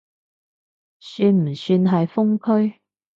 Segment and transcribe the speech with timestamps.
[0.99, 2.79] 算唔算係封區？